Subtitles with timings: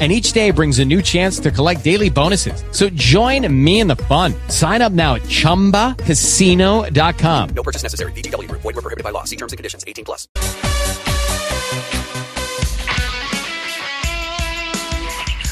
[0.00, 2.64] and each day brings a new chance to collect daily bonuses.
[2.70, 4.32] So join me in the fun.
[4.48, 7.48] Sign up now at ChumbaCasino.com.
[7.50, 8.12] No purchase necessary.
[8.12, 8.50] VGW.
[8.50, 9.24] Void were prohibited by law.
[9.24, 9.84] See terms and conditions.
[9.86, 10.26] 18 plus.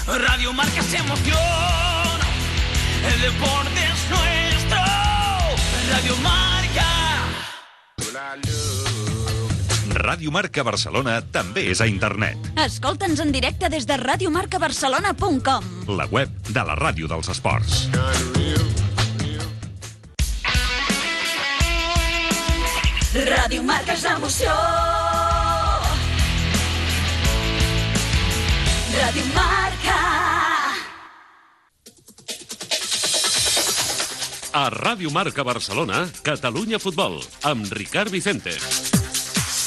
[0.09, 2.27] Radio Marca se emociona.
[3.05, 4.79] El deporte es nuestro.
[5.93, 6.49] Radio Marca.
[9.99, 12.53] Ràdio Marca Barcelona també és a internet.
[12.63, 15.65] Escolta'ns en directe des de radiomarcabarcelona.com.
[15.99, 17.89] La web de la ràdio dels esports.
[23.19, 24.55] Ràdio Marca és emoció.
[28.95, 29.99] Ràdio Marca.
[34.53, 38.55] A Ràdio Marca Barcelona, Catalunya Futbol, amb Ricard Vicente.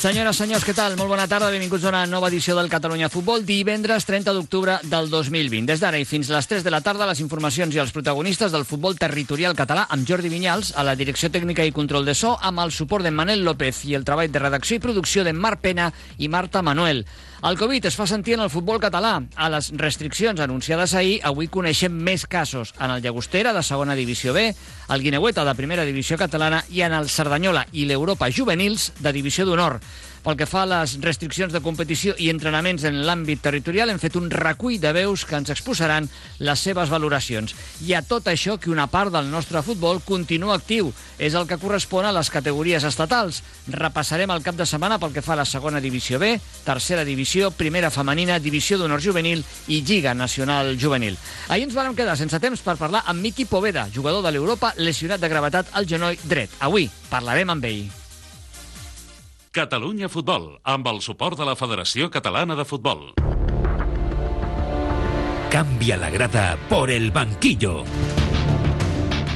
[0.01, 0.95] Senyores, senyors, què tal?
[0.97, 5.11] Molt bona tarda, benvinguts a una nova edició del Catalunya Futbol, divendres 30 d'octubre del
[5.11, 5.67] 2020.
[5.69, 8.49] Des d'ara i fins a les 3 de la tarda, les informacions i els protagonistes
[8.49, 12.33] del futbol territorial català amb Jordi Vinyals, a la direcció tècnica i control de so,
[12.41, 15.61] amb el suport de Manel López i el treball de redacció i producció de Marc
[15.61, 17.05] Pena i Marta Manuel.
[17.41, 19.15] El Covid es fa sentir en el futbol català.
[19.33, 24.33] A les restriccions anunciades ahir, avui coneixem més casos en el Llagostera, de segona divisió
[24.33, 24.43] B,
[24.93, 29.47] el Guineueta, de primera divisió catalana, i en el Cerdanyola i l'Europa Juvenils, de divisió
[29.49, 29.79] d'honor.
[30.21, 34.13] Pel que fa a les restriccions de competició i entrenaments en l'àmbit territorial, hem fet
[34.19, 37.55] un recull de veus que ens exposaran les seves valoracions.
[37.81, 40.91] I a tot això que una part del nostre futbol continua actiu.
[41.17, 43.41] És el que correspon a les categories estatals.
[43.73, 46.35] Repassarem el cap de setmana pel que fa a la segona divisió B,
[46.65, 51.17] tercera divisió, primera femenina, divisió d'honor juvenil i Lliga Nacional Juvenil.
[51.49, 55.21] Ahir ens vam quedar sense temps per parlar amb Miki Poveda, jugador de l'Europa lesionat
[55.21, 56.53] de gravetat al genoll dret.
[56.61, 58.00] Avui parlarem amb ell.
[59.51, 63.01] Catalunya Futbol, amb el suport de la Federació Catalana de Futbol.
[65.51, 67.83] Cambia la grada por el banquillo.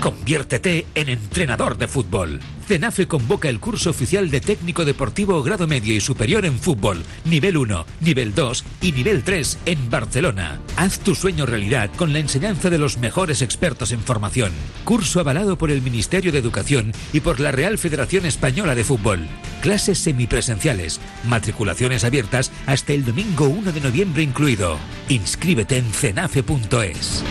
[0.06, 2.40] Conviértete en entrenador de fútbol.
[2.68, 7.58] CENAFE convoca el curso oficial de técnico deportivo grado medio y superior en fútbol, nivel
[7.58, 10.60] 1, nivel 2 y nivel 3 en Barcelona.
[10.78, 14.52] Haz tu sueño realidad con la enseñanza de los mejores expertos en formación.
[14.84, 19.26] Curso avalado por el Ministerio de Educación y por la Real Federación Española de Fútbol.
[19.64, 24.78] Clases semipresenciales, matriculaciones abiertas hasta el domingo 1 de noviembre incluido.
[25.10, 27.24] Inscríbete en cenafe.es.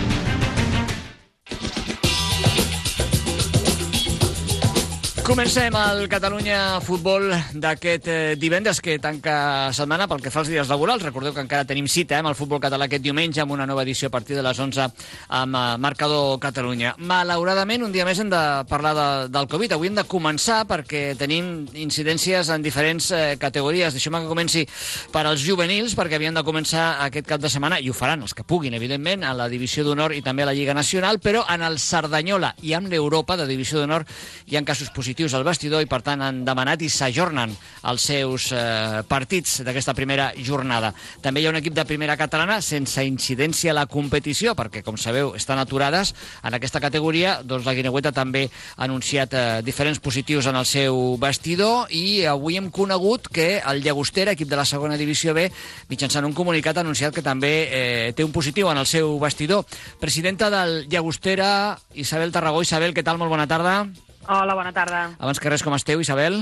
[5.24, 10.68] Comencem el Catalunya Futbol d'aquest eh, divendres que tanca setmana pel que fa als dies
[10.68, 11.00] laborals.
[11.00, 13.86] Recordeu que encara tenim cita eh, amb el futbol català aquest diumenge amb una nova
[13.86, 16.92] edició a partir de les 11 amb eh, Marcador Catalunya.
[17.00, 19.72] Malauradament, un dia més hem de parlar de, del Covid.
[19.72, 23.96] Avui hem de començar perquè tenim incidències en diferents eh, categories.
[23.96, 24.66] Deixeu-me que comenci
[25.08, 28.36] per als juvenils perquè havien de començar aquest cap de setmana, i ho faran els
[28.36, 31.64] que puguin, evidentment, a la Divisió d'Honor i també a la Lliga Nacional, però en
[31.64, 34.04] el Cerdanyola i amb l'Europa de Divisió d'Honor
[34.52, 37.52] hi ha casos positius positius al vestidor i, per tant, han demanat i s'ajornen
[37.86, 40.90] els seus eh, partits d'aquesta primera jornada.
[41.22, 44.98] També hi ha un equip de primera catalana sense incidència a la competició, perquè, com
[44.98, 47.36] sabeu, estan aturades en aquesta categoria.
[47.46, 52.58] Doncs la Guineueta també ha anunciat eh, diferents positius en el seu vestidor i avui
[52.58, 55.46] hem conegut que el Llagostera, equip de la segona divisió B,
[55.92, 59.62] mitjançant un comunicat ha anunciat que també eh, té un positiu en el seu vestidor.
[60.02, 62.66] Presidenta del Llagostera, Isabel Tarragó.
[62.66, 63.22] Isabel, què tal?
[63.22, 63.84] Molt bona tarda.
[64.26, 65.10] Hola, bona tarda.
[65.18, 66.40] Abans que res, com esteu, Isabel?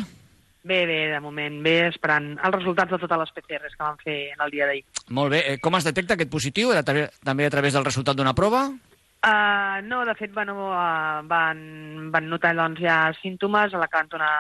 [0.63, 4.19] Bé, bé, de moment, bé, esperant els resultats de totes les PCRs que van fer
[4.37, 4.85] en el dia d'ahir.
[5.11, 5.43] Molt bé.
[5.51, 6.71] Eh, Com es detecta aquest positiu?
[6.71, 8.69] Era també a través del resultat d'una prova?
[9.23, 13.99] Uh, no, de fet, bueno, uh, van, van notar doncs, ja símptomes, a la que
[13.99, 14.33] van donar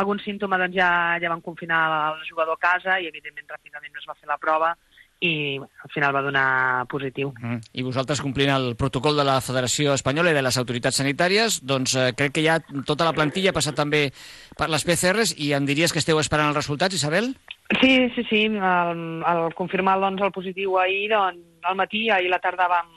[0.00, 0.90] algun símptoma doncs, ja,
[1.20, 1.82] ja van confinar
[2.14, 4.74] el jugador a casa i, evidentment, ràpidament no es va fer la prova
[5.20, 7.32] i bueno, al final va donar positiu.
[7.36, 7.60] Mm.
[7.76, 11.94] I vosaltres complint el protocol de la Federació Espanyola i de les autoritats sanitàries, doncs
[11.94, 12.56] eh, crec que ja
[12.88, 14.06] tota la plantilla ha passat també
[14.56, 17.34] per les PCRs i em diries que esteu esperant els resultats, Isabel?
[17.82, 18.46] Sí, sí, sí.
[18.48, 22.88] El, el confirmar doncs, el positiu ahir, doncs, al matí, ahir a la tarda vam,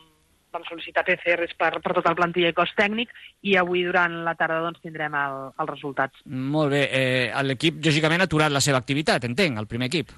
[0.55, 3.11] vam sol·licitar PCRs per, per tot el plantilla i cos tècnic
[3.43, 6.23] i avui durant la tarda doncs, tindrem el, els resultats.
[6.25, 6.85] Molt bé.
[6.87, 10.15] Eh, L'equip, lògicament, ha aturat la seva activitat, entenc, el primer equip.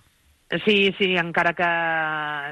[0.63, 1.67] Sí, sí, encara que,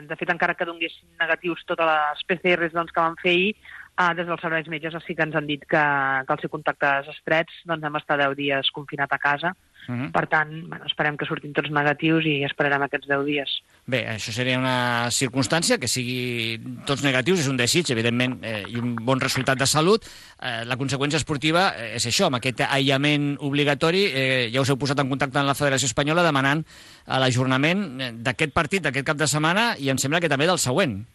[0.09, 4.13] de fet, encara que donguessin negatius totes les PCRs doncs, que vam fer ahir, eh,
[4.17, 5.83] des dels serveis metges sí que ens han dit que,
[6.25, 9.53] que els contactes estrets doncs, hem estat 10 dies confinat a casa.
[9.87, 10.11] Uh -huh.
[10.11, 13.49] Per tant, bueno, esperem que surtin tots negatius i esperarem aquests 10 dies.
[13.85, 18.77] Bé, això seria una circumstància que sigui tots negatius, és un desig, evidentment, eh, i
[18.77, 20.05] un bon resultat de salut.
[20.41, 24.77] Eh, la conseqüència esportiva eh, és això, amb aquest aïllament obligatori, eh, ja us heu
[24.77, 26.63] posat en contacte amb la Federació Espanyola demanant
[27.07, 31.05] l'ajornament eh, d'aquest partit, d'aquest cap de setmana, i em sembla que també del següent.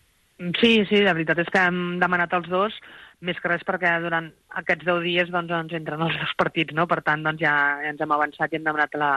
[0.60, 2.74] Sí, sí, la veritat és que hem demanat els dos,
[3.20, 4.30] més que res perquè durant
[4.60, 6.86] aquests 10 dies doncs, ens entren els dos partits, no?
[6.86, 9.10] Per tant, doncs, ja, ja ens hem avançat i hem demanat la,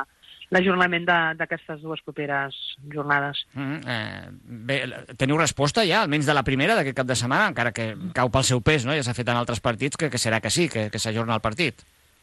[0.52, 2.56] l'ajornament de- d'aquestes dues properes
[2.94, 3.46] jornades.
[3.54, 3.80] Mm -hmm.
[3.88, 4.28] eh,
[4.68, 4.78] bé,
[5.18, 8.44] teniu resposta ja, almenys de la primera d'aquest cap de setmana, encara que cau pel
[8.44, 8.94] seu pes, no?
[8.94, 11.42] ja s'ha fet en altres partits, que, que serà que sí, que, que s'ajorna el
[11.42, 11.76] partit.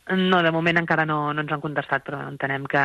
[0.08, 2.84] No, de moment encara no, no ens han contestat, però entenem que,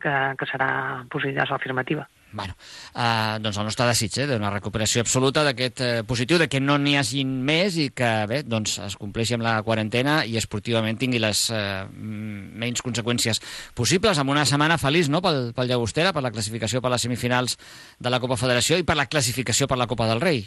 [0.00, 2.08] que, que serà positiva, és afirmativa.
[2.30, 2.54] Bueno,
[2.94, 6.76] eh, doncs el nostre desig eh, d'una recuperació absoluta d'aquest eh, positiu, de que no
[6.76, 11.22] n'hi hagin més i que bé, doncs es compleixi amb la quarantena i esportivament tingui
[11.22, 13.40] les eh, menys conseqüències
[13.78, 17.56] possibles, amb una setmana feliç no, pel, pel Llagostera, per la classificació per les semifinals
[17.98, 20.44] de la Copa Federació i per la classificació per la Copa del Rei.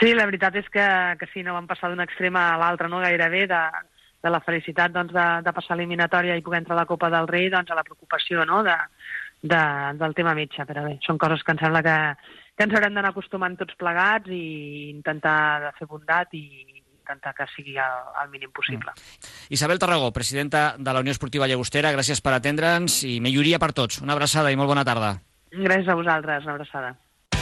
[0.00, 0.86] Sí, la veritat és que,
[1.20, 3.60] que sí, no vam passar d'un extrem a l'altre, no gairebé, de,
[4.24, 7.28] de la felicitat doncs, de, de passar eliminatòria i poder entrar a la Copa del
[7.28, 8.62] Rei doncs, a la preocupació no?
[8.64, 8.74] de,
[9.44, 9.64] de,
[10.00, 10.64] del tema metge.
[10.68, 11.98] Però bé, són coses que em sembla que,
[12.56, 15.36] que ens haurem d'anar acostumant tots plegats i intentar
[15.66, 16.44] de fer bondat i
[17.04, 18.94] intentar que sigui el, el mínim possible.
[19.52, 24.00] Isabel Tarragó, presidenta de la Unió Esportiva Llagostera, gràcies per atendre'ns i milloria per tots.
[24.00, 25.18] Una abraçada i molt bona tarda.
[25.52, 26.94] Gràcies a vosaltres, una abraçada.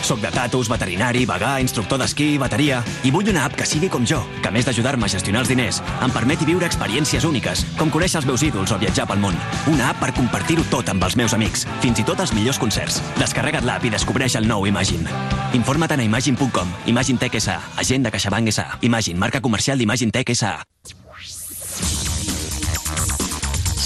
[0.02, 2.82] Soc de tatus, veterinari, vegà, instructor d'esquí bateria.
[3.06, 5.52] I vull una app que sigui com jo, que a més d'ajudar-me a gestionar els
[5.52, 9.38] diners, em permeti viure experiències úniques, com conèixer els meus ídols o viatjar pel món.
[9.70, 13.00] Una app per compartir-ho tot amb els meus amics, fins i tot els millors concerts.
[13.20, 15.06] Descarrega't l'app i descobreix el nou Imagine.
[15.54, 16.74] Informa't a imagine.com.
[16.86, 17.60] Imagine Tech S.A.
[17.76, 18.78] Agent de CaixaBank S.A.
[18.82, 20.58] Imagine, marca comercial d'Imagine Tech S.A.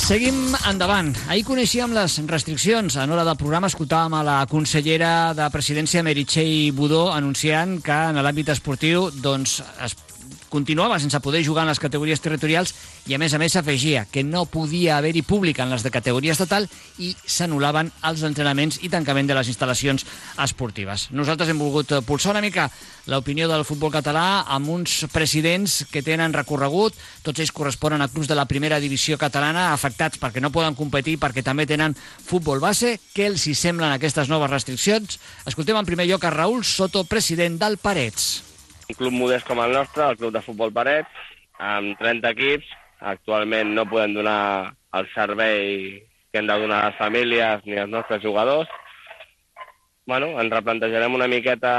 [0.07, 1.09] Seguim endavant.
[1.27, 2.95] Ahir coneixíem les restriccions.
[3.03, 8.23] En hora del programa escoltàvem a la consellera de Presidència, Meritxell Budó, anunciant que en
[8.23, 9.97] l'àmbit esportiu doncs, es
[10.49, 12.75] continuava sense poder jugar en les categories territorials
[13.07, 16.35] i, a més a més, s'afegia que no podia haver-hi públic en les de categoria
[16.35, 20.07] estatal i s'anul·laven els entrenaments i tancament de les instal·lacions
[20.43, 21.09] esportives.
[21.11, 22.71] Nosaltres hem volgut eh, pulsar una mica
[23.07, 28.29] l'opinió del futbol català amb uns presidents que tenen recorregut, tots ells corresponen a clubs
[28.31, 32.97] de la primera divisió catalana afectats perquè no poden competir, perquè també tenen futbol base.
[33.15, 35.21] Què els hi semblen aquestes noves restriccions?
[35.47, 38.46] Escoltem en primer lloc a Raül Soto, president del Parets.
[38.87, 41.23] Un club modest com el nostre, el Club de Futbol Parets,
[41.59, 42.69] amb 30 equips,
[43.13, 45.65] actualment no podem donar el servei
[46.31, 48.71] que hem de donar a les famílies ni als nostres jugadors.
[50.07, 51.73] Bueno, ens replantejarem una miqueta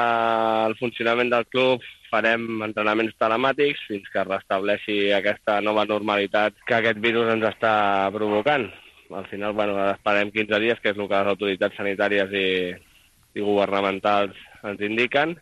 [0.68, 6.76] el funcionament del club, farem entrenaments telemàtics fins que es restableixi aquesta nova normalitat que
[6.76, 7.74] aquest virus ens està
[8.12, 8.68] provocant.
[9.16, 12.48] Al final, bueno, esperem 15 dies, que és el que les autoritats sanitàries i,
[13.40, 14.36] i governamentals
[14.68, 15.38] ens indiquen,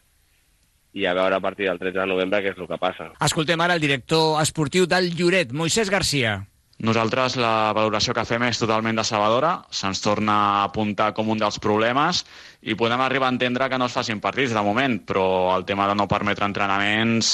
[0.95, 3.11] i a veure a partir del 13 de novembre què és el que passa.
[3.27, 6.39] Escoltem ara el director esportiu del Lloret, Moisès Garcia.
[6.87, 11.55] Nosaltres la valoració que fem és totalment decebedora, se'ns torna a apuntar com un dels
[11.63, 12.25] problemes
[12.67, 15.87] i podem arribar a entendre que no es facin partits de moment, però el tema
[15.87, 17.29] de no permetre entrenaments,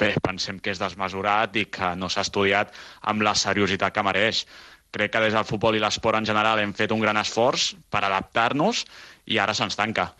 [0.00, 2.76] bé, pensem que és desmesurat i que no s'ha estudiat
[3.08, 4.44] amb la seriositat que mereix.
[4.92, 8.04] Crec que des del futbol i l'esport en general hem fet un gran esforç per
[8.04, 8.84] adaptar-nos
[9.24, 10.10] i ara se'ns tanca.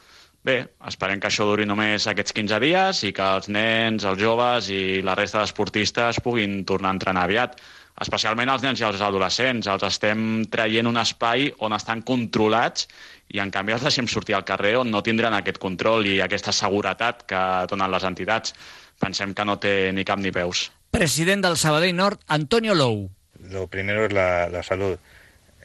[0.42, 0.56] Bé,
[0.90, 4.98] esperem que això duri només aquests 15 dies i que els nens, els joves i
[5.06, 7.54] la resta d'esportistes puguin tornar a entrenar aviat.
[8.02, 9.68] Especialment els nens i els adolescents.
[9.70, 12.88] Els estem traient un espai on estan controlats
[13.30, 16.50] i en canvi els deixem sortir al carrer on no tindran aquest control i aquesta
[16.50, 18.56] seguretat que donen les entitats.
[18.98, 20.72] Pensem que no té ni cap ni peus.
[20.90, 23.06] President del Sabadell Nord, Antonio Lou.
[23.54, 24.98] Lo primero es la, la salud.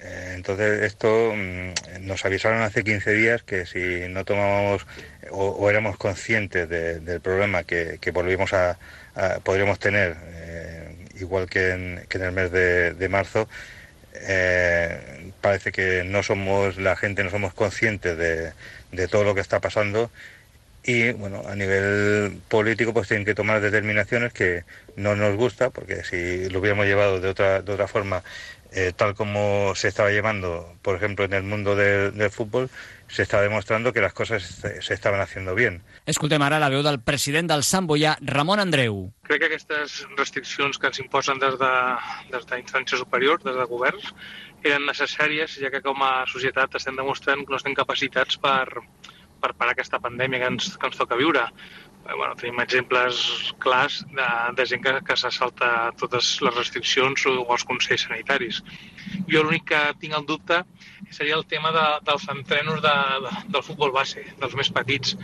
[0.02, 4.86] Eh, Entonces, esto mm, nos avisaron hace 15 días que si no tomábamos
[5.32, 8.78] o, éramos conscientes de- del problema que, volvíamos a,
[9.44, 13.48] podríamos tener, eh, igual que en, el mes de, de marzo,
[14.14, 18.54] eh, parece que no somos, la gente no somos conscientes de,
[18.92, 20.12] de todo lo que está pasando.
[20.84, 24.64] Y bueno, a nivel político pues tienen que tomar determinaciones que
[24.96, 28.24] no nos gusta porque si lo hubiéramos llevado de otra, de otra forma
[28.72, 32.70] eh, tal como se estaba llevando, por ejemplo, en el mundo del, del fútbol,
[33.08, 35.82] se está demostrando que las cosas se, se haciendo bien.
[36.06, 39.08] Escoltem ara la veu del president del Sant Boià, Ramon Andreu.
[39.28, 41.74] Crec que aquestes restriccions que ens imposen des de,
[42.32, 44.12] des d'instàncies superiors, des de governs,
[44.64, 48.68] eren necessàries, ja que com a societat estem demostrant que no estem capacitats per,
[49.42, 51.48] per parar aquesta pandèmia que ens, que ens toca viure.
[52.08, 57.26] Eh, Bueno, tenim exemples clars de, de gent que, que se salta totes les restriccions
[57.28, 58.62] o els consells sanitaris.
[59.32, 60.62] Jo l'únic que tinc el dubte
[61.12, 62.96] seria el tema de, dels entrenos de,
[63.26, 65.18] de, del futbol base, dels més petits.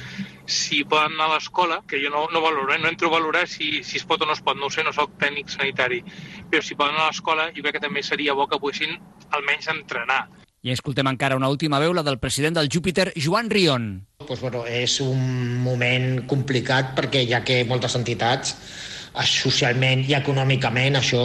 [0.59, 2.79] Si poden anar a l'escola, que jo no, no valoro, eh?
[2.83, 4.83] no entro a valorar si, si es pot o no es pot, no ho sé,
[4.83, 6.03] no sóc tècnic sanitari,
[6.51, 8.99] però si poden anar a l'escola jo crec que també seria bo que poguessin
[9.31, 10.25] almenys entrenar.
[10.63, 13.87] I escoltem encara una última veu, la del president del Júpiter, Joan Rion.
[14.23, 15.19] Pues, bueno, és un
[15.59, 21.23] moment complicat perquè ja que moltes entitats eh, socialment i econòmicament això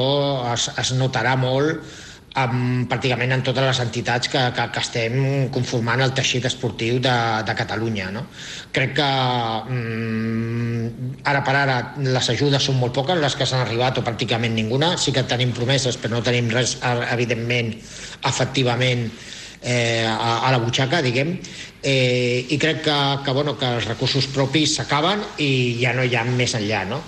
[0.50, 1.86] es, es notarà molt
[2.36, 5.14] amb, pràcticament en totes les entitats que, que, que estem
[5.54, 7.14] conformant el teixit esportiu de,
[7.46, 8.10] de Catalunya.
[8.14, 8.26] No?
[8.74, 9.08] Crec que
[9.72, 14.54] mm, ara per ara les ajudes són molt poques, les que s'han arribat o pràcticament
[14.54, 14.96] ninguna.
[15.00, 16.76] Sí que tenim promeses, però no tenim res,
[17.12, 17.74] evidentment,
[18.28, 19.08] efectivament,
[19.62, 21.36] eh, a, a la butxaca, diguem,
[21.82, 26.14] eh, i crec que, que, bueno, que els recursos propis s'acaben i ja no hi
[26.16, 27.02] ha més enllà, no?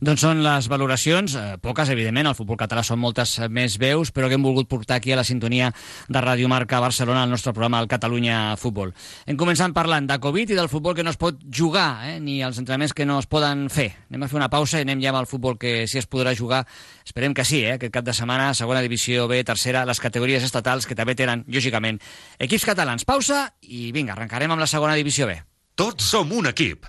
[0.00, 4.08] Doncs són les valoracions, eh, poques, evidentment, al futbol català són moltes eh, més veus,
[4.16, 5.66] però que hem volgut portar aquí a la sintonia
[6.08, 8.94] de Ràdio Marca Barcelona, al nostre programa, el Catalunya Futbol.
[9.28, 12.38] Hem començat parlant de Covid i del futbol que no es pot jugar, eh, ni
[12.40, 13.90] els entrenaments que no es poden fer.
[14.08, 16.32] Anem a fer una pausa i anem ja amb el futbol que sí es podrà
[16.32, 16.62] jugar.
[17.04, 20.88] Esperem que sí, eh, aquest cap de setmana, segona divisió B, tercera, les categories estatals,
[20.88, 22.00] que també tenen, lògicament,
[22.38, 23.04] equips catalans.
[23.04, 25.36] Pausa i vinga, arrencarem amb la segona divisió B.
[25.76, 26.88] Tots som un equip.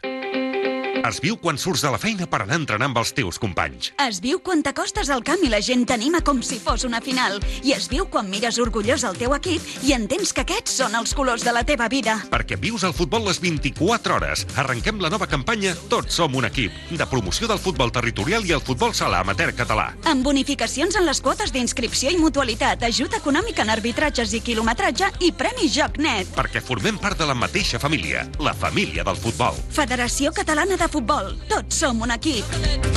[1.01, 3.87] Es viu quan surts de la feina per anar a entrenar amb els teus companys.
[4.03, 7.39] Es viu quan t'acostes al camp i la gent t'anima com si fos una final.
[7.65, 11.15] I es viu quan mires orgullós el teu equip i entens que aquests són els
[11.17, 12.19] colors de la teva vida.
[12.29, 14.45] Perquè vius el futbol les 24 hores.
[14.61, 18.61] Arrenquem la nova campanya Tots som un equip, de promoció del futbol territorial i el
[18.61, 19.89] futbol sala amateur català.
[20.05, 25.33] Amb bonificacions en les quotes d'inscripció i mutualitat, ajut econòmic en arbitratges i quilometratge i
[25.33, 26.29] Premi Joc Net.
[26.37, 29.57] Perquè formem part de la mateixa família, la família del futbol.
[29.73, 31.31] Federació Catalana de Futbol.
[31.47, 32.91] Tots som un equip.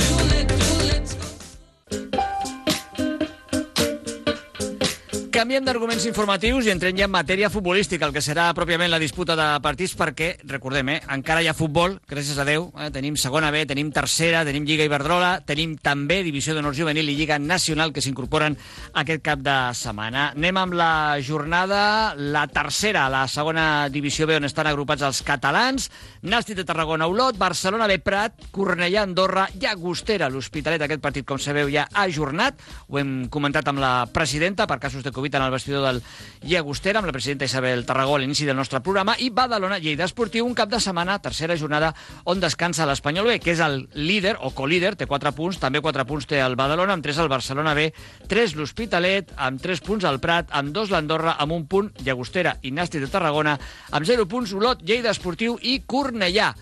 [5.35, 9.35] Canviem d'arguments informatius i entrem ja en matèria futbolística, el que serà pròpiament la disputa
[9.35, 13.49] de partits, perquè, recordem, eh, encara hi ha futbol, gràcies a Déu, eh, tenim segona
[13.51, 17.99] B, tenim tercera, tenim Lliga Iberdrola, tenim també Divisió d'Honor Juvenil i Lliga Nacional que
[17.99, 18.55] s'incorporen
[18.93, 20.29] aquest cap de setmana.
[20.37, 25.91] Anem amb la jornada, la tercera, la segona Divisió B, on estan agrupats els catalans,
[26.23, 31.67] Nàstic de Tarragona, Olot, Barcelona B, Prat, Cornellà, Andorra, Llagostera, l'Hospitalet, aquest partit, com sabeu,
[31.67, 32.55] ja ha ajornat,
[32.87, 36.01] ho hem comentat amb la presidenta, per casos de Covid en el vestidor del
[36.45, 40.45] Llagostera, amb la presidenta Isabel Tarragó a l'inici del nostre programa, i Badalona, Lleida Esportiu,
[40.45, 44.51] un cap de setmana, tercera jornada, on descansa l'Espanyol B, que és el líder o
[44.53, 47.89] colíder, té 4 punts, també 4 punts té el Badalona, amb 3 el Barcelona B,
[48.29, 52.73] 3 l'Hospitalet, amb 3 punts el Prat, amb 2 l'Andorra, amb un punt Llagostera i
[52.75, 53.57] Nàstic de Tarragona,
[53.89, 56.53] amb 0 punts Olot, Lleida Esportiu i Cornellà.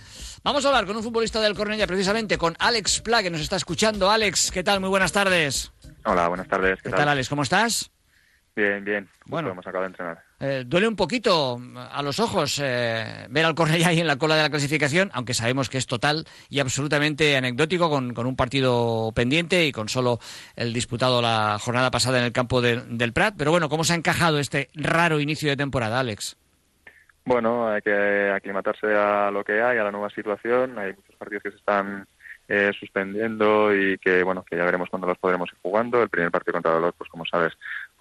[0.44, 3.56] Vamos a hablar con un futbolista del Cornellà, precisamente con Alex Pla, que nos está
[3.56, 4.12] escuchando.
[4.12, 4.82] Alex, ¿qué tal?
[4.82, 5.72] Muy buenas tardes.
[6.04, 6.82] Hola, buenas tardes.
[6.82, 7.30] ¿Qué, tal, Alex?
[7.30, 7.93] ¿Cómo estás?
[8.56, 9.10] Bien, bien.
[9.26, 9.50] Bueno.
[9.50, 10.20] Hemos acabado de entrenar.
[10.40, 11.60] Eh, duele un poquito
[11.92, 15.34] a los ojos eh, ver al Cornellá ahí en la cola de la clasificación, aunque
[15.34, 20.20] sabemos que es total y absolutamente anecdótico, con, con un partido pendiente y con solo
[20.56, 23.34] el disputado la jornada pasada en el campo de- del Prat.
[23.38, 26.36] Pero bueno, ¿cómo se ha encajado este raro inicio de temporada, Alex?
[27.26, 30.78] Bueno, hay que aclimatarse a lo que hay, a la nueva situación.
[30.78, 32.06] Hay muchos partidos que se están
[32.50, 36.04] eh, suspendiendo y que, bueno, que ya veremos cuándo los podremos ir jugando.
[36.04, 37.54] El primer partido contra Dolor, pues como sabes,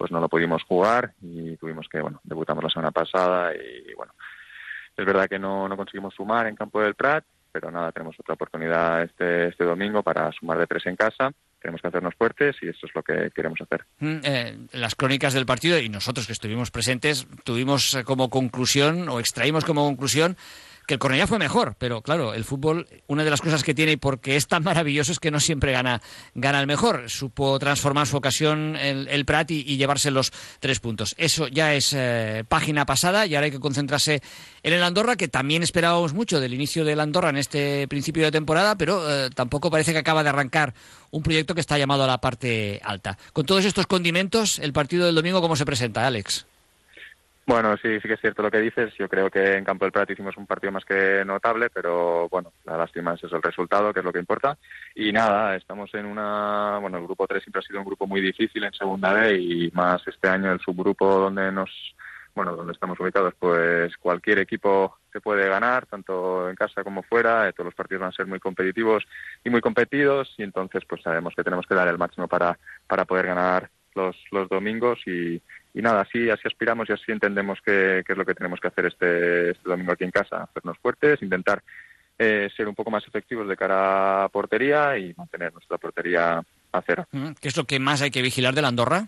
[0.03, 4.11] pues no lo pudimos jugar y tuvimos que, bueno, debutamos la semana pasada y, bueno,
[4.97, 8.33] es verdad que no, no conseguimos sumar en campo del Prat, pero nada, tenemos otra
[8.33, 11.31] oportunidad este, este domingo para sumar de tres en casa.
[11.61, 13.85] Tenemos que hacernos fuertes y esto es lo que queremos hacer.
[13.99, 19.07] Mm, eh, las crónicas del partido y nosotros que estuvimos presentes tuvimos eh, como conclusión
[19.07, 20.35] o extraímos como conclusión
[20.85, 23.93] que el Cornellá fue mejor, pero claro, el fútbol, una de las cosas que tiene
[23.93, 26.01] y porque es tan maravilloso es que no siempre gana,
[26.35, 27.09] gana el mejor.
[27.09, 31.15] Supo transformar su ocasión el, el Prat y, llevarse los tres puntos.
[31.17, 34.21] Eso ya es eh, página pasada y ahora hay que concentrarse
[34.61, 38.31] en el Andorra, que también esperábamos mucho del inicio del Andorra en este principio de
[38.31, 40.73] temporada, pero eh, tampoco parece que acaba de arrancar
[41.11, 43.17] un proyecto que está llamado a la parte alta.
[43.33, 46.45] Con todos estos condimentos, el partido del domingo, ¿cómo se presenta, Alex?
[47.45, 48.93] Bueno, sí, sí que es cierto lo que dices.
[48.97, 52.53] Yo creo que en Campo del Prat hicimos un partido más que notable, pero bueno,
[52.63, 54.57] la lástima es el resultado, que es lo que importa.
[54.95, 56.77] Y nada, estamos en una...
[56.79, 59.71] Bueno, el grupo 3 siempre ha sido un grupo muy difícil en segunda B y
[59.71, 61.69] más este año el subgrupo donde nos...
[62.33, 67.47] Bueno, donde estamos ubicados, pues cualquier equipo se puede ganar, tanto en casa como fuera.
[67.47, 69.03] eh, todos los partidos van a ser muy competitivos
[69.43, 72.57] y muy competidos y entonces pues sabemos que tenemos que dar el máximo para,
[72.87, 75.39] para poder ganar los, los domingos y,
[75.73, 78.67] y nada, así, así aspiramos y así entendemos que, que es lo que tenemos que
[78.67, 81.63] hacer este, este domingo aquí en casa, hacernos fuertes, intentar
[82.19, 86.81] eh, ser un poco más efectivos de cara a portería y mantener nuestra portería a
[86.85, 87.07] cero.
[87.11, 89.07] Mm, ¿Qué es lo que más hay que vigilar del Andorra?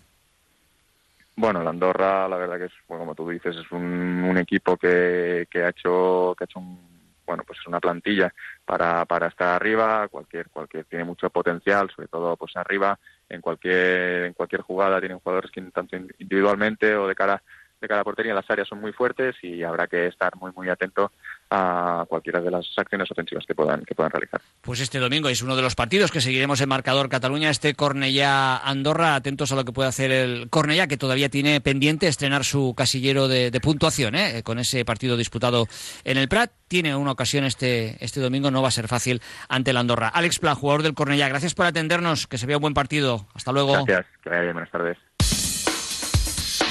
[1.36, 4.78] Bueno, el Andorra, la verdad que es, bueno, como tú dices, es un, un equipo
[4.78, 6.95] que, que ha hecho, que ha hecho un,
[7.26, 8.34] bueno, pues es una plantilla
[8.66, 14.26] para, para estar arriba, cualquier, cualquier, tiene mucho potencial, sobre todo pues arriba, en cualquier,
[14.26, 17.42] en cualquier jugada tienen jugadores que tanto individualmente o de cara,
[17.86, 20.70] de cara a portería las áreas son muy fuertes y habrá que estar muy, muy
[20.70, 21.12] atento
[21.50, 24.42] a cualquiera de las acciones ofensivas que puedan, que puedan realizar.
[24.62, 29.16] Pues este domingo es uno de los partidos que seguiremos en marcador Cataluña, este Cornellá-Andorra.
[29.16, 33.28] Atentos a lo que puede hacer el Cornellá, que todavía tiene pendiente estrenar su casillero
[33.28, 34.42] de, de puntuación, ¿eh?
[34.44, 35.68] con ese partido disputado
[36.04, 36.52] en el Prat.
[36.68, 40.08] Tiene una ocasión este, este domingo, no va a ser fácil ante el Andorra.
[40.08, 43.28] Alex Pla, jugador del Cornellá, gracias por atendernos, que se vea un buen partido.
[43.36, 43.86] Hasta luego.
[43.86, 44.98] Gracias, que vaya bien, buenas tardes.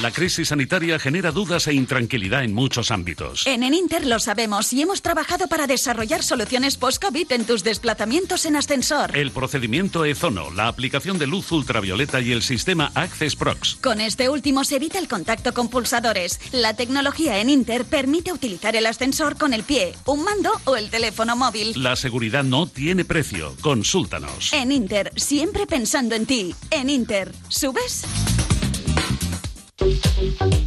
[0.05, 3.47] La crisis sanitaria genera dudas e intranquilidad en muchos ámbitos.
[3.47, 8.57] En Eninter lo sabemos y hemos trabajado para desarrollar soluciones post-COVID en tus desplazamientos en
[8.57, 9.17] ascensor.
[9.17, 13.77] El procedimiento Ezono, la aplicación de luz ultravioleta y el sistema Access Prox.
[13.77, 16.39] Con este último se evita el contacto con pulsadores.
[16.53, 20.91] La tecnología en Inter permite utilizar el ascensor con el pie, un mando o el
[20.91, 21.83] teléfono móvil.
[21.83, 23.57] La seguridad no tiene precio.
[23.63, 24.53] Consúltanos.
[24.53, 26.55] En Inter, siempre pensando en ti.
[26.71, 28.05] En Inter, ¿subes?
[29.93, 30.64] thank you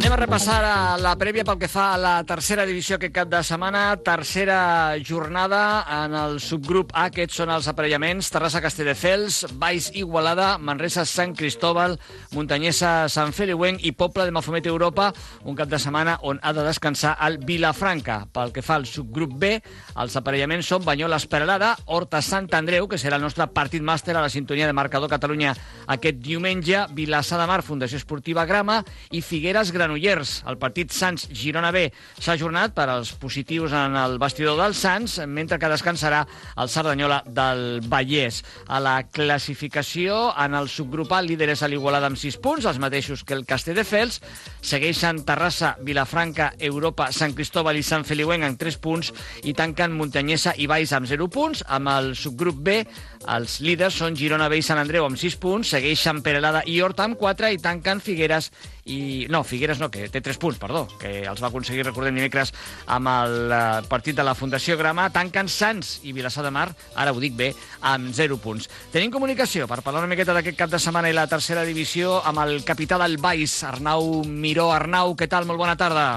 [0.00, 0.60] Anem a repassar
[0.96, 3.98] la prèvia pel que fa a la tercera divisió aquest cap de setmana.
[4.00, 8.30] Tercera jornada en el subgrup A, aquests són els aparellaments.
[8.32, 11.98] Terrassa Castelldefels, Baix Igualada, Manresa Sant Cristóbal,
[12.32, 15.10] Muntanyesa Sant Feliuenc i Poble de Mafumet Europa.
[15.44, 18.22] Un cap de setmana on ha de descansar el Vilafranca.
[18.32, 19.52] Pel que fa al subgrup B,
[20.00, 24.24] els aparellaments són Banyoles Peralada, Horta Sant Andreu, que serà el nostre partit màster a
[24.24, 25.52] la sintonia de Marcador Catalunya
[25.92, 28.80] aquest diumenge, Vilassar de Mar, Fundació Esportiva Grama
[29.12, 30.42] i Figueres Granollers.
[30.46, 31.88] El partit Sants-Girona B
[32.20, 36.22] s'ha ajornat per als positius en el vestidor del Sants, mentre que descansarà
[36.56, 38.42] el Cerdanyola del Vallès.
[38.68, 43.24] A la classificació, en el subgrup A, líder és l'Igualada amb 6 punts, els mateixos
[43.24, 44.20] que el Castelldefels.
[44.62, 50.54] Segueixen Terrassa, Vilafranca, Europa, Sant Cristóbal i Sant Feliuenc amb 3 punts i tanquen Muntanyesa
[50.56, 51.64] i Baix amb 0 punts.
[51.66, 52.80] Amb el subgrup B,
[53.28, 57.04] els líders són Girona B i Sant Andreu amb 6 punts, segueixen Perelada i Horta
[57.04, 58.48] amb 4 i tanquen Figueres
[58.88, 59.26] i...
[59.30, 62.54] No, Figueres no, que té 3 punts, perdó, que els va aconseguir, recordem, dimecres
[62.88, 65.10] amb el eh, partit de la Fundació Grama.
[65.12, 67.52] Tanquen Sants i Vilassar de Mar, ara ho dic bé,
[67.92, 68.70] amb 0 punts.
[68.94, 72.42] Tenim comunicació per parlar una miqueta d'aquest cap de setmana i la tercera divisió amb
[72.46, 74.70] el capità del Baix, Arnau Miró.
[74.72, 75.46] Arnau, què tal?
[75.50, 76.10] Molt bona tarda.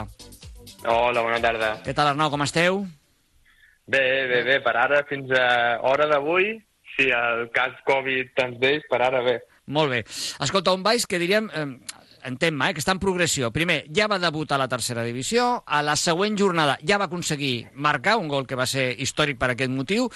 [0.84, 1.78] Hola, bona tarda.
[1.84, 2.86] Què tal, Arnau, com esteu?
[3.86, 6.54] Bé, bé, bé, per ara, fins a hora d'avui,
[6.96, 9.40] si el cas Covid ens deix, per ara bé.
[9.74, 10.04] Molt bé.
[10.44, 11.52] Escolta, un Baix que diríem...
[11.54, 13.50] Eh, entén-me, eh, que està en progressió.
[13.52, 17.68] Primer, ja va debutar a la tercera divisió, a la següent jornada ja va aconseguir
[17.76, 20.10] marcar un gol que va ser històric per aquest motiu,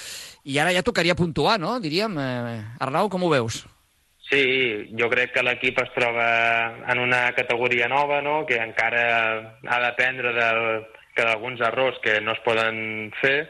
[0.48, 1.78] i ara ja tocaria puntuar, no?
[1.84, 2.16] Diríem.
[2.16, 3.66] Eh, Arnau, com ho veus?
[4.28, 4.44] Sí,
[5.00, 6.28] jo crec que l'equip es troba
[6.92, 9.04] en una categoria nova, no?, que encara
[9.63, 10.63] ha d'aprendre del,
[11.16, 13.48] que d'alguns errors que no es poden fer,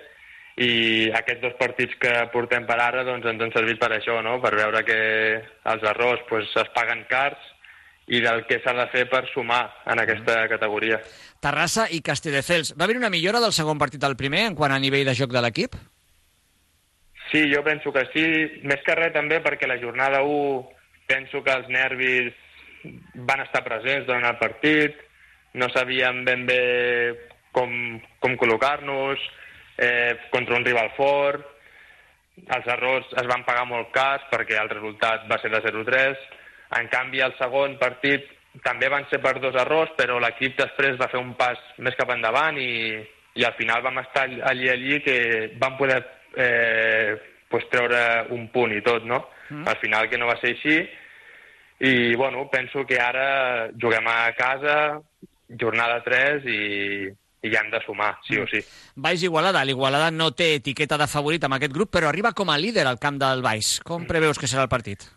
[0.58, 4.40] i aquests dos partits que portem per ara doncs, ens han servit per això, no?
[4.42, 4.98] per veure que
[5.70, 7.38] els errors pues, es paguen cars
[8.08, 11.02] i del que s'ha de fer per sumar en aquesta categoria.
[11.44, 12.74] Terrassa i Castelldefels.
[12.80, 15.36] Va haver una millora del segon partit al primer en quant a nivell de joc
[15.36, 15.76] de l'equip?
[17.28, 18.26] Sí, jo penso que sí,
[18.64, 22.34] més que res també perquè la jornada 1 penso que els nervis
[23.28, 24.96] van estar presents durant el partit,
[25.54, 26.62] no sabíem ben bé
[27.52, 29.20] com, com col·locar-nos,
[29.78, 31.46] eh, contra un rival fort,
[32.38, 36.26] els errors es van pagar molt cars perquè el resultat va ser de 0-3,
[36.78, 38.28] en canvi el segon partit
[38.66, 42.10] també van ser per dos errors, però l'equip després va fer un pas més cap
[42.14, 43.00] endavant i,
[43.38, 45.18] i al final vam estar allí allí que
[45.62, 46.00] vam poder
[46.36, 47.18] eh,
[47.50, 48.00] pues, treure
[48.34, 49.28] un punt i tot, no?
[49.50, 49.68] Mm.
[49.70, 50.80] Al final que no va ser així
[51.80, 55.00] i, bueno, penso que ara juguem a casa,
[55.62, 56.62] jornada 3 i,
[57.48, 58.62] i hem de sumar, sí o sí.
[58.96, 59.64] Baix Igualada.
[59.66, 63.00] L'Igualada no té etiqueta de favorit amb aquest grup, però arriba com a líder al
[63.00, 63.78] camp del Baix.
[63.88, 65.08] Com preveus que serà el partit?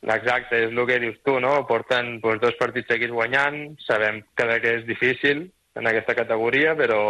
[0.00, 1.58] Exacte, és el que dius tu, no?
[1.68, 5.44] Porten doncs, dos partits seguits guanyant, sabem que, que és difícil
[5.76, 7.02] en aquesta categoria, però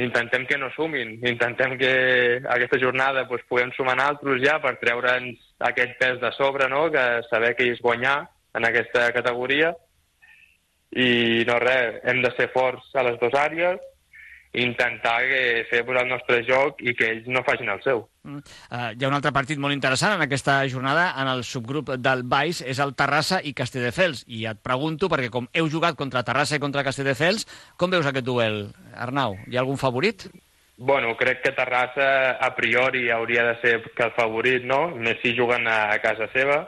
[0.00, 1.92] intentem que no sumin, intentem que
[2.48, 5.36] aquesta jornada doncs, puguem sumar altres ja per treure'ns
[5.68, 6.88] aquest pes de sobre, no?
[6.90, 8.22] que saber que és guanyar
[8.56, 9.74] en aquesta categoria
[10.90, 13.78] i no res, hem de ser forts a les dues àrees,
[14.52, 18.02] intentar que fer el nostre joc i que ells no facin el seu.
[18.26, 18.42] Mm.
[18.42, 22.24] Uh, hi ha un altre partit molt interessant en aquesta jornada, en el subgrup del
[22.26, 24.24] Baix, és el Terrassa i Castelldefels.
[24.26, 27.46] I et pregunto, perquè com heu jugat contra Terrassa i contra Castelldefels,
[27.78, 28.64] com veus aquest duel,
[28.96, 29.38] Arnau?
[29.46, 30.26] Hi ha algun favorit?
[30.80, 34.88] Bueno, crec que Terrassa a priori hauria de ser que el favorit, no?
[34.96, 36.64] Més si juguen a casa seva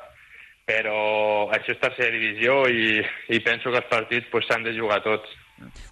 [0.73, 3.01] però això és tercera divisió i,
[3.35, 5.39] i penso que els partits s'han pues, de jugar tots.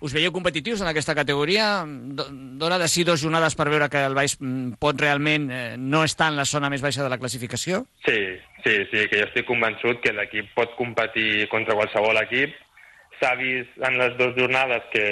[0.03, 1.85] Us veieu competitius en aquesta categoria?
[1.87, 6.03] Dóna de si dos jornades per veure que el Baix mm, pot realment eh, no
[6.03, 7.85] estar en la zona més baixa de la classificació?
[8.07, 8.19] Sí,
[8.65, 12.57] sí, sí, que jo estic convençut que l'equip pot competir contra qualsevol equip.
[13.21, 15.07] S'ha vist en les dues jornades que,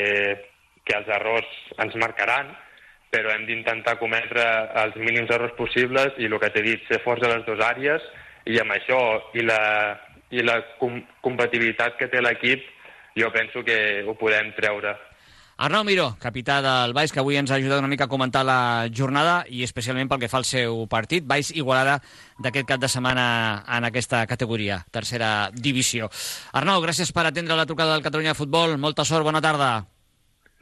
[0.88, 1.52] que els errors
[1.84, 2.50] ens marcaran,
[3.12, 4.42] però hem d'intentar cometre
[4.82, 8.02] els mínims errors possibles i el que t'he dit, ser forts a les dues àrees
[8.48, 9.00] i amb això
[9.36, 9.60] i la,
[10.32, 12.64] i la com compatibilitat que té l'equip
[13.18, 14.94] jo penso que ho podem treure.
[15.58, 18.86] Arnau Miró, capità del Baix, que avui ens ha ajudat una mica a comentar la
[18.94, 21.26] jornada i especialment pel que fa al seu partit.
[21.26, 21.98] Baix Igualada
[22.38, 23.26] d'aquest cap de setmana
[23.66, 26.12] en aquesta categoria, tercera divisió.
[26.54, 28.78] Arnau, gràcies per atendre la trucada del Catalunya de Futbol.
[28.78, 29.97] Molta sort, bona tarda.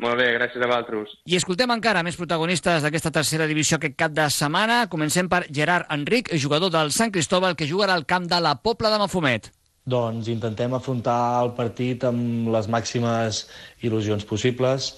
[0.02, 1.12] Molt bé, gràcies a vosaltres.
[1.24, 4.82] I escoltem encara més protagonistes d'aquesta tercera divisió aquest cap de setmana.
[4.92, 8.92] Comencem per Gerard Enric, jugador del Sant Cristóbal, que jugarà al camp de la Pobla
[8.92, 9.48] de Mafumet.
[9.86, 13.44] Doncs intentem afrontar el partit amb les màximes
[13.86, 14.90] il·lusions possibles,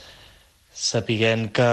[0.73, 1.69] sapiguent que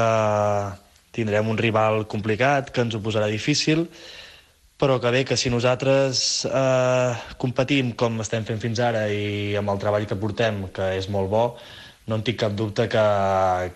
[1.16, 3.88] tindrem un rival complicat, que ens ho posarà difícil,
[4.78, 9.72] però que bé, que si nosaltres eh, competim com estem fent fins ara i amb
[9.72, 11.46] el treball que portem, que és molt bo,
[12.08, 13.04] no en tinc cap dubte que,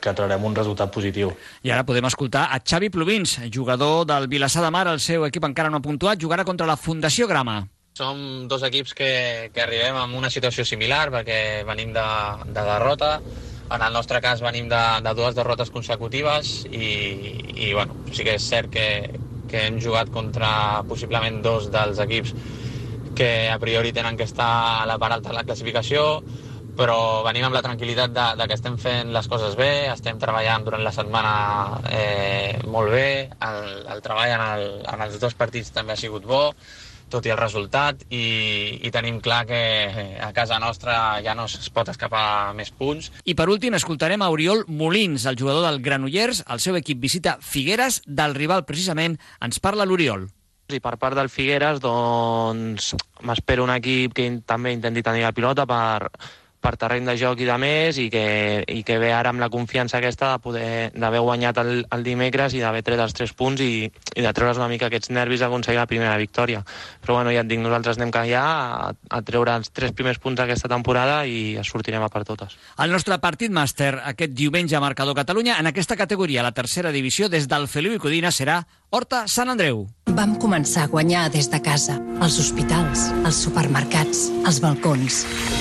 [0.01, 1.33] que traurem un resultat positiu.
[1.65, 5.47] I ara podem escoltar a Xavi Pluvins, jugador del Vilassar de Mar, el seu equip
[5.49, 7.63] encara no ha puntuat, jugarà contra la Fundació Grama.
[7.97, 9.11] Som dos equips que,
[9.53, 12.05] que arribem en una situació similar perquè venim de,
[12.47, 13.17] de derrota,
[13.69, 16.87] en el nostre cas venim de, de dues derrotes consecutives i,
[17.53, 18.87] i bueno, sí que és cert que,
[19.49, 22.33] que hem jugat contra possiblement dos dels equips
[23.19, 26.21] que a priori tenen que estar a la part alta de la classificació,
[26.79, 30.63] però venim amb la tranquil·litat de, de que estem fent les coses bé, estem treballant
[30.63, 31.33] durant la setmana
[31.91, 33.65] eh, molt bé, el,
[33.95, 36.45] el treball en, el, en els dos partits també ha sigut bo,
[37.09, 39.59] tot i el resultat, i, i tenim clar que
[40.21, 43.09] a casa nostra ja no es pot escapar més punts.
[43.25, 47.39] I per últim escoltarem a Oriol Molins, el jugador del Granollers, el seu equip visita
[47.41, 50.29] Figueres, del rival precisament, ens parla l'Oriol.
[50.69, 52.93] I per part del Figueres, doncs,
[53.25, 56.11] m'espero un equip que també intenti tenir la pilota per,
[56.59, 58.23] per terreny de joc i de més i que,
[58.67, 62.55] i que ve ara amb la confiança aquesta de poder d'haver guanyat el, el dimecres
[62.55, 65.79] i d'haver tret els tres punts i, i de treure's una mica aquests nervis d'aconseguir
[65.79, 66.63] la primera victòria.
[67.03, 70.41] Però bueno, ja et dic, nosaltres anem ja a, a treure els tres primers punts
[70.41, 72.57] d'aquesta temporada i sortirem a per totes.
[72.79, 77.29] El nostre partit màster aquest diumenge a Marcador Catalunya en aquesta categoria, la tercera divisió,
[77.29, 79.83] des del Feliu i Codina serà Horta Sant Andreu.
[80.17, 85.19] Vam començar a guanyar des de casa, als hospitals, als supermercats, als balcons.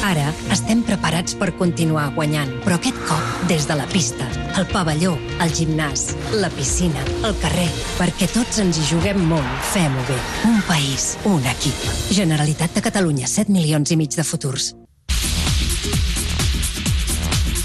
[0.08, 4.24] Ara estem preparats per continuar guanyant, però aquest cop des de la pista,
[4.56, 5.12] el pavelló,
[5.44, 6.08] el gimnàs,
[6.40, 7.68] la piscina, el carrer,
[8.00, 9.54] perquè tots ens hi juguem molt.
[9.74, 10.18] Fem-ho bé.
[10.48, 11.86] Un país, un equip.
[12.08, 14.72] Generalitat de Catalunya, 7 milions i mig de futurs.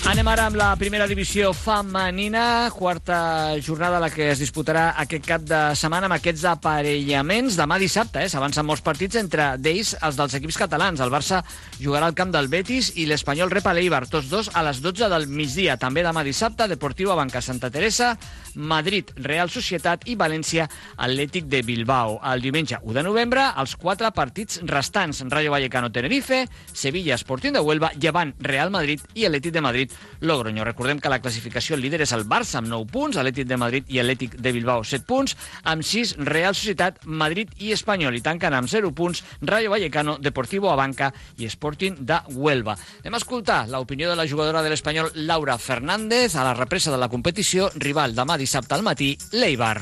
[0.04, 5.46] Anem ara amb la primera divisió femenina, quarta jornada la que es disputarà aquest cap
[5.48, 7.56] de setmana amb aquests aparellaments.
[7.56, 11.00] Demà dissabte eh, s'avancen molts partits, entre d'ells els dels equips catalans.
[11.00, 11.40] El Barça
[11.80, 15.08] jugarà al camp del Betis i l'Espanyol rep a l'Eibar, tots dos a les 12
[15.08, 15.80] del migdia.
[15.80, 18.18] També demà dissabte, Deportiu a Banca Santa Teresa,
[18.56, 22.20] Madrid, Real Societat i València, Atlètic de Bilbao.
[22.34, 27.62] El diumenge 1 de novembre, els quatre partits restants, Rayo Vallecano Tenerife, Sevilla Sporting de
[27.62, 30.64] Huelva, Llevant Real Madrid i Atlètic de Madrid Logroño.
[30.64, 34.00] Recordem que la classificació líder és el Barça amb 9 punts, Atlètic de Madrid i
[34.04, 38.18] Atlètic de Bilbao 7 punts, amb 6 Real Societat, Madrid i Espanyol.
[38.18, 42.78] I tanquen amb 0 punts Rayo Vallecano, Deportivo Abanca i Sporting de Huelva.
[43.02, 46.98] Anem a escoltar l'opinió de la jugadora de l'Espanyol Laura Fernández a la represa de
[46.98, 49.82] la competició, rival demà dissabte al matí, l'Eibar.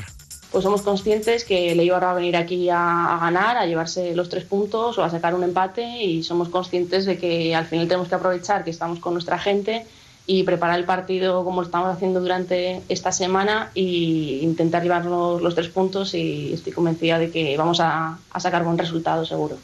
[0.52, 4.28] pues somos conscientes que Leibar va a venir aquí a, a, ganar, a llevarse los
[4.28, 8.08] tres puntos o a sacar un empate y somos conscientes de que al final tenemos
[8.08, 9.86] que aprovechar que estamos con nuestra gente
[10.26, 15.54] y preparar el partido como lo estamos haciendo durante esta semana e intentar llevarnos los
[15.54, 19.56] tres puntos y estoy convencida de que vamos a, a sacar buen resultado seguro.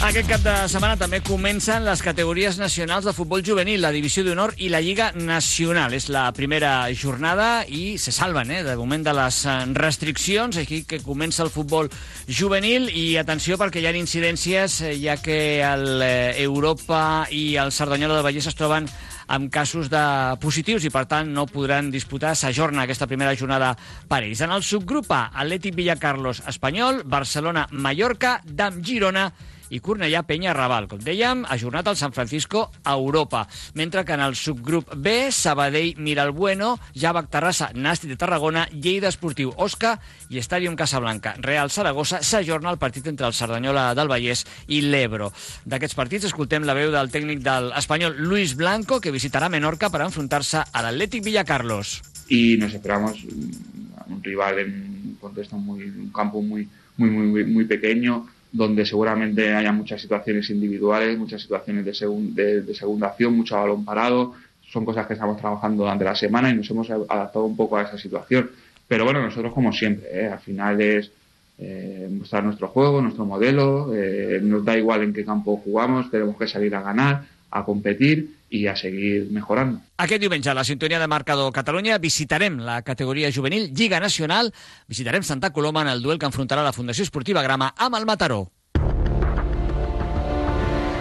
[0.00, 4.54] Aquest cap de setmana també comencen les categories nacionals de futbol juvenil, la Divisió d'Honor
[4.56, 5.92] i la Lliga Nacional.
[5.92, 10.84] És la primera jornada i se salven, eh, de moment de les eh, restriccions, aquí
[10.88, 11.92] que comença el futbol
[12.24, 17.68] juvenil i atenció perquè hi ha incidències, eh, ja que el eh, Europa i el
[17.68, 18.88] Cerdanyola de Vallès es troben
[19.28, 20.02] amb casos de
[20.40, 23.76] positius i, per tant, no podran disputar s'ajorna aquesta primera jornada
[24.08, 24.40] per ells.
[24.40, 29.28] En el subgrup A, Atlètic Villacarlos Espanyol, Barcelona Mallorca, Dam Girona
[29.70, 30.88] i Cornellà Penya Raval.
[30.90, 33.46] Com dèiem, ajornat al San Francisco a Europa.
[33.74, 39.54] Mentre que en el subgrup B, Sabadell Miralbueno, Javac Terrassa, Nàstic de Tarragona, Lleida Esportiu
[39.56, 39.96] Osca
[40.28, 41.34] i Estàdium Casablanca.
[41.38, 45.30] Real Saragossa s'ajorna el partit entre el Cerdanyola del Vallès i l'Ebro.
[45.64, 50.02] D'aquests partits escoltem la veu del tècnic del espanyol Luis Blanco, que visitarà Menorca per
[50.04, 52.00] enfrontar-se a l'Atlètic Villacarlos.
[52.28, 54.70] Y nos esperamos un rival en
[55.10, 60.50] un contexto muy, un campo muy, muy, muy, muy pequeño, donde seguramente haya muchas situaciones
[60.50, 64.34] individuales, muchas situaciones de, segun, de, segunda acción, mucho balón parado.
[64.62, 67.82] Son cosas que estamos trabajando durante la semana y nos hemos adaptado un poco a
[67.82, 68.50] esa situación.
[68.86, 70.28] Pero bueno, nosotros como siempre, ¿eh?
[70.28, 71.10] al final es
[71.58, 76.36] eh, mostrar nuestro juego, nuestro modelo, eh, nos da igual en qué campo jugamos, tenemos
[76.36, 79.80] que salir a ganar, a competir i a seguir mejorando.
[79.96, 84.52] Aquest diumenge, a la sintonia de Marcador Catalunya, visitarem la categoria juvenil Lliga Nacional,
[84.88, 88.48] visitarem Santa Coloma en el duel que enfrontarà la Fundació Esportiva Grama amb el Mataró.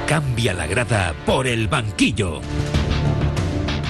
[0.10, 2.42] Cambia la grada por el banquillo.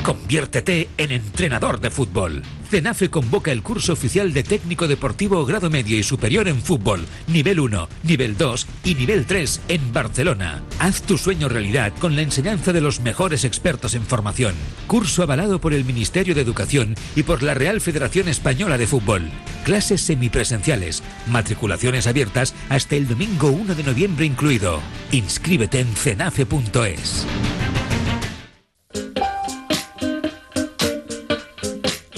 [0.10, 2.42] Conviértete en entrenador de fútbol.
[2.72, 7.60] CENAFE convoca el curso oficial de técnico deportivo grado medio y superior en fútbol, nivel
[7.60, 10.64] 1, nivel 2 y nivel 3 en Barcelona.
[10.80, 14.56] Haz tu sueño realidad con la enseñanza de los mejores expertos en formación.
[14.88, 19.30] Curso avalado por el Ministerio de Educación y por la Real Federación Española de Fútbol.
[19.64, 24.80] Clases semipresenciales, matriculaciones abiertas hasta el domingo 1 de noviembre incluido.
[25.12, 27.28] Inscríbete en cenafe.es.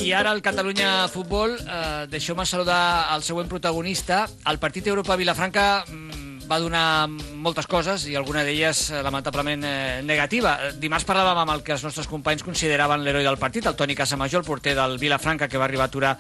[0.02, 4.24] I ara el Catalunya Futbol, eh, deixeu-me saludar el següent protagonista.
[4.50, 10.58] El partit Europa-Vilafranca mm, va donar moltes coses i alguna d'elles eh, lamentablement eh, negativa.
[10.82, 14.42] Dimarts parlàvem amb el que els nostres companys consideraven l'heroi del partit, el Toni Casamajor,
[14.42, 16.16] el porter del Vilafranca, que va arribar a aturar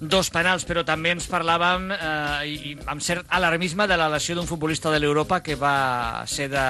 [0.00, 4.48] dos penals, però també ens parlàvem eh, i, amb cert alarmisme de la lesió d'un
[4.48, 6.64] futbolista de l'Europa que va ser de...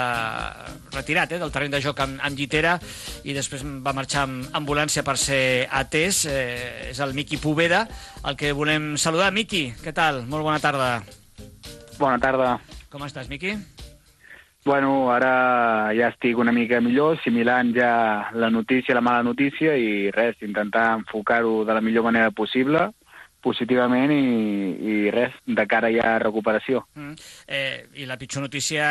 [0.90, 2.74] retirat eh, del terreny de joc amb, amb llitera
[3.22, 6.24] i després va marxar amb ambulància per ser atès.
[6.26, 7.86] Eh, és el Miqui Poveda,
[8.26, 9.30] el que volem saludar.
[9.30, 10.24] Miqui, què tal?
[10.26, 10.96] Molt bona tarda.
[12.00, 12.56] Bona tarda.
[12.90, 13.54] Com estàs, Miqui?
[14.66, 17.92] Bueno, ara ja estic una mica millor, assimilant ja
[18.36, 22.90] la notícia, la mala notícia, i res, intentar enfocar-ho de la millor manera possible,
[23.42, 24.24] positivament, i,
[24.92, 26.84] i res, de cara ja a recuperació.
[26.94, 27.16] Mm.
[27.48, 28.86] Eh, I la pitjor notícia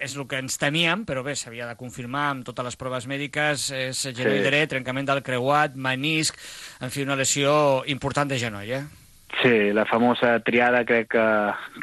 [0.00, 3.70] és el que ens temíem, però bé, s'havia de confirmar amb totes les proves mèdiques,
[3.72, 4.46] és genoll Sí.
[4.46, 6.36] dret, trencament del creuat, menisc,
[6.80, 8.84] en fi, una lesió important de genoll, eh?
[9.42, 11.26] Sí, la famosa triada crec que,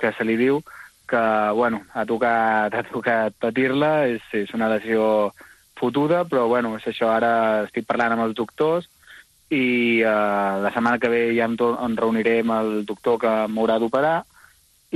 [0.01, 0.63] que se li diu,
[1.07, 1.21] que,
[1.53, 5.31] bueno, ha tocat, ha tocat patir-la, és, és una lesió
[5.77, 8.89] fotuda, però, bueno, és això, ara estic parlant amb els doctors
[9.55, 9.65] i
[10.03, 14.17] eh, la setmana que ve ja em, em reuniré amb el doctor que m'haurà d'operar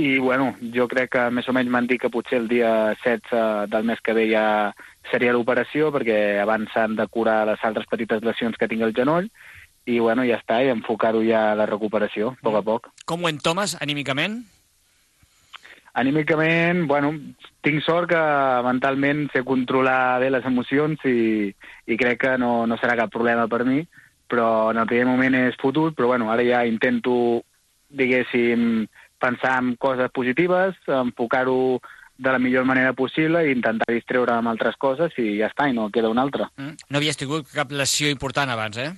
[0.00, 3.68] i, bueno, jo crec que més o menys m'han dit que potser el dia 16
[3.72, 4.44] del mes que ve ja
[5.10, 9.28] seria l'operació, perquè abans s'han de curar les altres petites lesions que tinc al genoll,
[9.84, 12.88] i, bueno, ja està, i enfocar-ho ja a la recuperació, a poc a poc.
[13.04, 14.40] Com ho entomes anímicament?
[16.00, 17.10] Anímicament, bueno,
[17.66, 18.20] tinc sort que
[18.64, 21.50] mentalment sé controlar bé les emocions i,
[21.90, 23.82] i crec que no, no serà cap problema per mi,
[24.30, 27.42] però en el primer moment és fotut, però bueno, ara ja intento,
[27.90, 28.86] diguéssim,
[29.20, 31.80] pensar en coses positives, enfocar-ho
[32.20, 35.76] de la millor manera possible i intentar distreure amb altres coses i ja està, i
[35.76, 36.50] no queda una altra.
[36.60, 36.76] Mm.
[36.92, 38.90] No havies tingut cap lesió important abans, eh?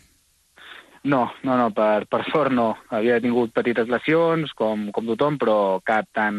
[1.04, 2.68] No, no, no, per, per sort no.
[2.94, 6.36] Havia tingut petites lesions, com, com tothom, però cap tan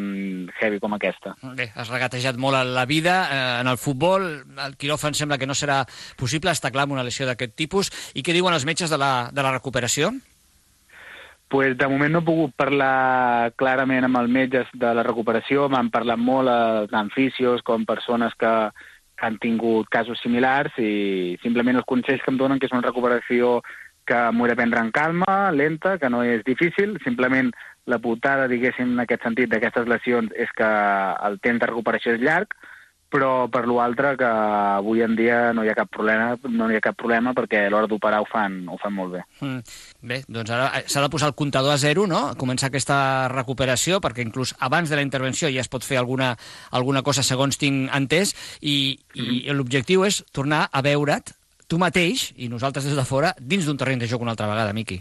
[0.55, 1.33] heavy com aquesta.
[1.57, 4.29] Bé, has regatejat molt a la vida eh, en el futbol.
[4.63, 5.81] El quiròfan sembla que no serà
[6.19, 7.91] possible, està clar amb una lesió d'aquest tipus.
[8.15, 10.13] I què diuen els metges de la, de la recuperació?
[11.51, 15.67] Pues de moment no he pogut parlar clarament amb els metges de la recuperació.
[15.67, 18.55] M'han parlat molt eh, tant fisios com persones que,
[19.19, 22.87] que han tingut casos similars i simplement els consells que em donen que és una
[22.87, 23.59] recuperació
[24.05, 27.51] que m'ho he de prendre en calma, lenta, que no és difícil, simplement
[27.85, 30.69] la putada, diguéssim, en aquest sentit d'aquestes lesions és que
[31.27, 32.53] el temps de recuperació és llarg,
[33.13, 36.81] però per l'altre que avui en dia no hi ha cap problema, no hi ha
[36.81, 39.21] cap problema perquè a l'hora d'operar ho, fan, ho fan molt bé.
[39.45, 39.59] Mm.
[40.09, 42.23] Bé, doncs ara eh, s'ha de posar el comptador a zero, no?
[42.41, 46.31] Començar aquesta recuperació, perquè inclús abans de la intervenció ja es pot fer alguna,
[46.71, 49.57] alguna cosa segons tinc entès, i, i Mhm.
[49.59, 51.35] l'objectiu és tornar a veure't
[51.67, 54.73] tu mateix i nosaltres des de fora dins d'un terreny de joc una altra vegada,
[54.73, 54.99] Miqui.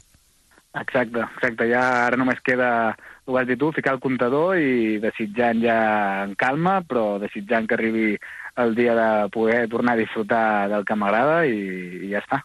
[0.72, 1.66] Exacte, exacte.
[1.68, 2.94] Ja ara només queda,
[3.28, 5.80] ho has dit tu, ficar el comptador i desitjant ja
[6.24, 8.06] en calma, però desitjant que arribi
[8.62, 11.60] el dia de poder tornar a disfrutar del que m'agrada i,
[12.06, 12.40] i ja està.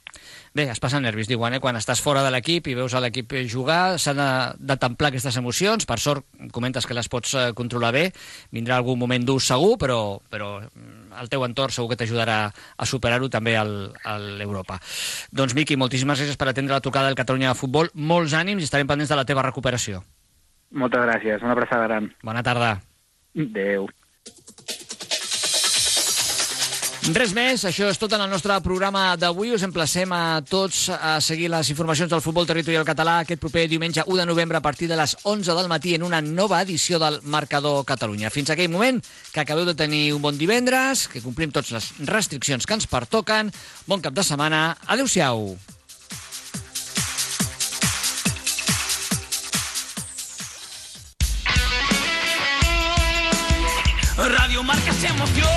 [0.58, 1.60] Bé, es passen nervis, diuen, eh?
[1.62, 4.30] Quan estàs fora de l'equip i veus a l'equip jugar, s'han de,
[4.72, 5.86] de templar aquestes emocions.
[5.86, 8.08] Per sort, comentes que les pots eh, controlar bé.
[8.56, 10.00] Vindrà algun moment dur segur, però,
[10.34, 14.80] però mm, el teu entorn segur que t'ajudarà a superar-ho també al, a l'Europa.
[15.30, 17.94] Doncs, Miqui, moltíssimes gràcies per atendre la trucada del Catalunya de Futbol.
[17.94, 20.02] Molts ànims i estarem pendents de la teva recuperació.
[20.74, 22.10] Moltes gràcies, una abraçada gran.
[22.26, 22.80] Bona tarda.
[23.38, 23.86] Adéu.
[27.08, 29.54] Res més, això és tot en el nostre programa d'avui.
[29.56, 34.04] Us emplacem a tots a seguir les informacions del futbol territorial català aquest proper diumenge
[34.04, 37.22] 1 de novembre a partir de les 11 del matí en una nova edició del
[37.24, 38.30] Marcador Catalunya.
[38.30, 39.00] Fins aquell moment,
[39.32, 43.54] que acabeu de tenir un bon divendres, que complim totes les restriccions que ens pertoquen.
[43.88, 44.76] Bon cap de setmana.
[44.86, 45.56] Adéu-siau.
[54.28, 55.57] Radio Marca se emociona.